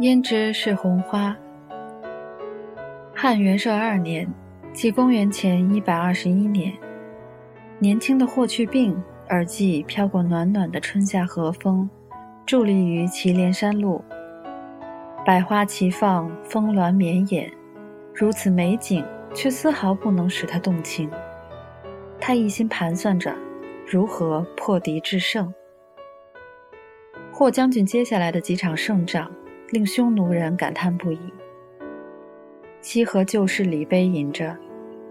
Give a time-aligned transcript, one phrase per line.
[0.00, 1.36] 胭脂是红花。
[3.14, 4.26] 汉元寿二年，
[4.72, 6.72] 即公元前一百二十一年，
[7.78, 8.96] 年轻的霍去病
[9.28, 11.86] 耳际飘过暖暖的春夏和风，
[12.46, 14.02] 伫立于祁连山路，
[15.26, 17.52] 百花齐放，峰峦绵延，
[18.14, 21.10] 如此美景，却丝毫不能使他动情。
[22.18, 23.36] 他一心盘算着
[23.86, 25.52] 如何破敌制胜。
[27.30, 29.30] 霍将军接下来的几场胜仗。
[29.70, 31.18] 令匈奴人感叹不已。
[32.80, 34.56] 西河旧事里碑吟着：“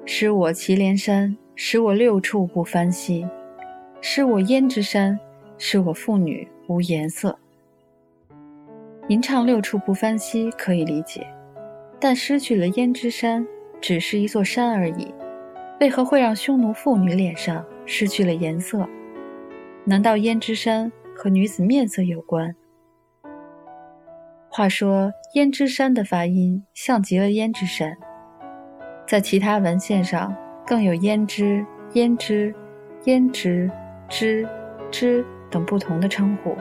[0.06, 3.28] 使我祁连山，使我六畜不翻稀；
[4.02, 5.20] 使我胭脂山，
[5.58, 7.38] 使我妇女无颜色。”
[9.08, 11.26] 吟唱六畜不翻稀可以理解，
[12.00, 13.46] 但失去了胭脂山，
[13.80, 15.14] 只是一座山而已，
[15.80, 18.88] 为何会让匈奴妇女脸上失去了颜色？
[19.86, 22.56] 难道胭脂山和女子面色有关？
[24.52, 27.96] 话说胭脂山的发音像极了胭脂山，
[29.08, 32.54] 在其他文献上更有胭脂、胭脂、
[33.06, 33.70] 胭脂、
[34.10, 34.48] 脂、
[34.90, 36.58] 脂等不同的称呼。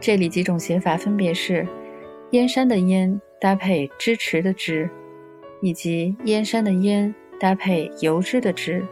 [0.00, 1.64] 这里几种写法分别是：
[2.32, 4.90] 燕山的燕搭配支持的支，
[5.62, 8.84] 以及燕山的燕搭配油脂的脂。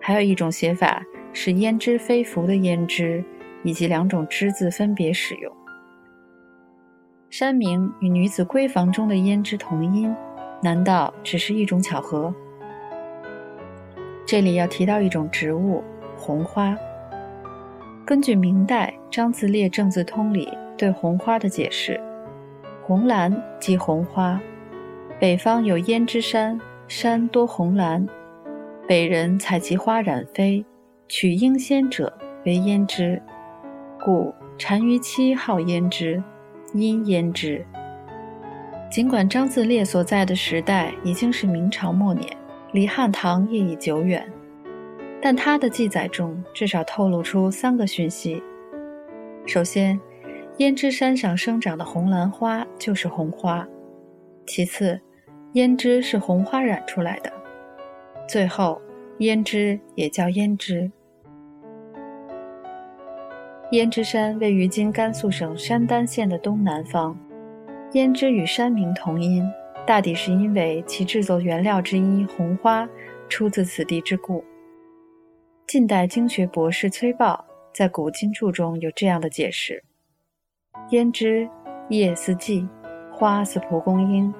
[0.00, 1.00] 还有一种写法
[1.32, 3.24] 是胭脂飞浮的胭脂，
[3.62, 5.52] 以及两种之字分别使用。
[7.30, 10.14] 山名与女子闺房中的胭脂同音，
[10.62, 12.34] 难道只是一种巧合？
[14.26, 15.84] 这里要提到一种植物——
[16.16, 16.74] 红花。
[18.06, 22.00] 根据明代张自烈《正字通》里对红花的解释，
[22.82, 24.40] 红兰即红花。
[25.20, 28.08] 北方有胭脂山，山多红兰，
[28.86, 30.64] 北人采集花染飞，
[31.08, 32.10] 取英仙者
[32.46, 33.20] 为胭脂，
[34.02, 36.22] 故单于妻号胭脂。
[36.72, 37.64] 因胭脂。
[38.90, 42.26] 尽管张自烈所在的时代已经是明朝末年，
[42.72, 44.26] 离汉唐也已久远，
[45.20, 48.42] 但他的记载中至少透露出三个讯息：
[49.46, 50.00] 首先，
[50.56, 53.66] 胭脂山上生长的红兰花就是红花；
[54.46, 54.98] 其次，
[55.52, 57.30] 胭脂是红花染出来的；
[58.26, 58.80] 最后，
[59.18, 60.90] 胭脂也叫胭脂。
[63.70, 67.14] 胭脂山位于今甘肃省山丹县的东南方，
[67.92, 69.44] 胭脂与山名同音，
[69.86, 72.88] 大抵是因为其制作原料之一红花
[73.28, 74.42] 出自此地之故。
[75.66, 79.84] 近代经学博士崔豹在《古今注》中有这样的解释：
[80.90, 81.46] 胭脂
[81.90, 82.66] 叶似荠，
[83.12, 84.32] 花似蒲公英，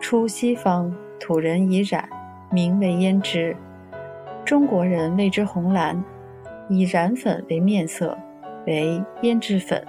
[0.00, 2.06] 出西方，土人以染，
[2.52, 3.56] 名为胭脂。
[4.44, 6.04] 中国人谓之红蓝，
[6.68, 8.14] 以染粉为面色。
[8.66, 9.80] 为胭脂粉，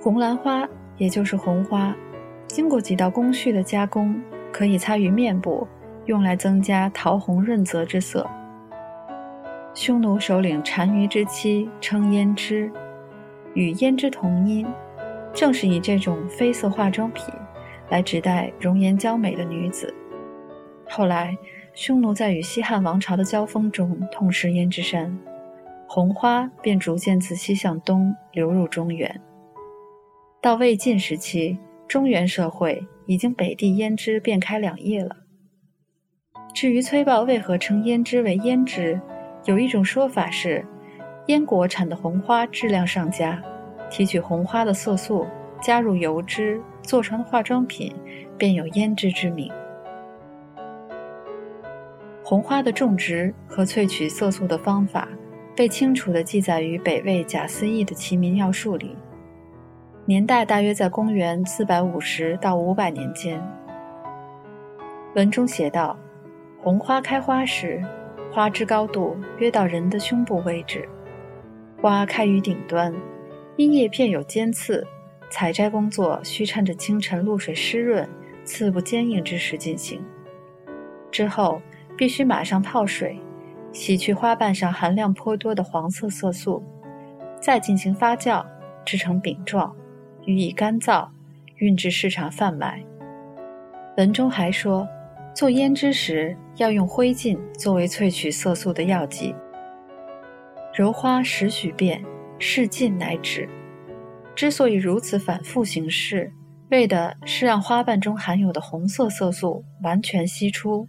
[0.00, 0.68] 红兰花
[0.98, 1.96] 也就是红花，
[2.46, 4.20] 经过几道工序的加工，
[4.52, 5.66] 可以擦于面部，
[6.04, 8.28] 用来增加桃红润泽之色。
[9.72, 12.70] 匈奴首领单于之妻称胭脂，
[13.54, 14.66] 与胭脂同音，
[15.32, 17.32] 正是以这种绯色化妆品
[17.88, 19.94] 来指代容颜娇美的女子。
[20.86, 21.34] 后来，
[21.72, 25.18] 匈奴在与西汉王朝的交锋中痛失胭脂山。
[25.92, 29.20] 红花便逐渐自西向东流入中原。
[30.40, 31.58] 到魏晋时期，
[31.88, 35.16] 中原社会已经北地胭脂遍开两叶了。
[36.54, 39.00] 至于崔豹为何称胭脂为胭脂，
[39.46, 40.64] 有一种说法是，
[41.26, 43.42] 燕国产的红花质量上佳，
[43.90, 45.26] 提取红花的色素，
[45.60, 47.92] 加入油脂做成的化妆品，
[48.38, 49.50] 便有胭脂之名。
[52.22, 55.08] 红花的种植和萃取色素的方法。
[55.54, 58.96] 被清楚地记载于北魏贾思义的《齐民要术》里，
[60.06, 63.42] 年代大约在公元四百五十到五百年间。
[65.14, 65.98] 文中写道
[66.62, 67.82] ：“红花开花时，
[68.32, 70.88] 花枝高度约到人的胸部位置，
[71.82, 72.94] 花开于顶端，
[73.56, 74.86] 因叶片有尖刺，
[75.28, 78.08] 采摘工作需趁着清晨露水湿润、
[78.44, 80.00] 刺不坚硬之时进行。
[81.10, 81.60] 之后
[81.96, 83.20] 必须马上泡水。”
[83.72, 86.62] 洗去花瓣上含量颇多的黄色色素，
[87.40, 88.44] 再进行发酵，
[88.84, 89.74] 制成饼状，
[90.24, 91.08] 予以干燥，
[91.56, 92.82] 运至市场贩卖。
[93.96, 94.88] 文中还说，
[95.34, 99.34] 做胭脂时要用灰烬作为萃取色素的药剂。
[100.74, 102.04] 揉花十许遍，
[102.38, 103.48] 试尽乃止。
[104.34, 106.32] 之所以如此反复行事，
[106.70, 110.88] 为的是让花瓣中含有的红色色素完全析出，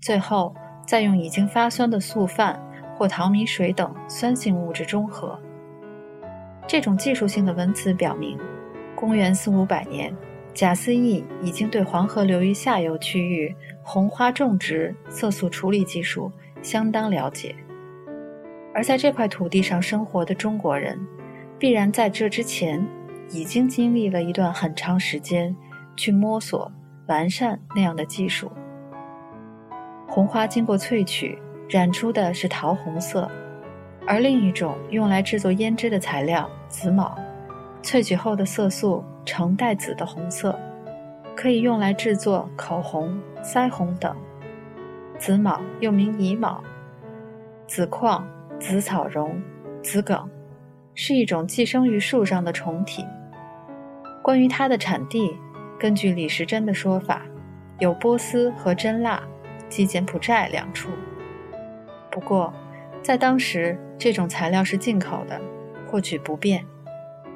[0.00, 0.54] 最后。
[0.86, 2.58] 再用已经发酸的素饭
[2.94, 5.38] 或糖米水等酸性物质中和。
[6.66, 8.38] 这种技术性的文词表明，
[8.94, 10.16] 公元四五百年，
[10.54, 16.30] 贾思义已经对黄河流域下游区域红花种植、色素处理技术
[16.62, 17.54] 相当了解。
[18.74, 20.98] 而在这块土地上生活的中国人，
[21.58, 22.84] 必然在这之前
[23.30, 25.54] 已经经历了一段很长时间
[25.96, 26.70] 去摸索、
[27.06, 28.50] 完善那样的技术。
[30.08, 31.38] 红花经过萃取，
[31.68, 33.28] 染出的是桃红色，
[34.06, 37.18] 而另一种用来制作胭脂的材料紫卯，
[37.82, 40.58] 萃取后的色素呈带紫的红色，
[41.36, 44.16] 可以用来制作口红、腮红等。
[45.18, 46.62] 紫卯又名乙卯，
[47.66, 48.26] 紫矿、
[48.60, 49.40] 紫草茸、
[49.82, 50.28] 紫梗，
[50.94, 53.04] 是一种寄生于树上的虫体。
[54.22, 55.36] 关于它的产地，
[55.78, 57.22] 根据李时珍的说法，
[57.78, 59.22] 有波斯和真腊。
[59.68, 60.90] 即柬埔寨两处。
[62.10, 62.52] 不过，
[63.02, 65.40] 在当时，这种材料是进口的，
[65.86, 66.64] 获取不便，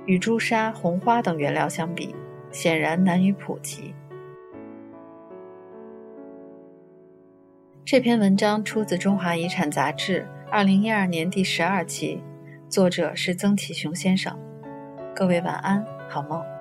[0.06, 2.14] 与朱砂、红花等原料相比，
[2.50, 3.94] 显然难于普及。
[7.84, 12.22] 这篇文章出自《中华遗产》杂志，二零一二年第十二期，
[12.68, 14.38] 作者是曾启雄先生。
[15.14, 16.59] 各位晚安，好梦。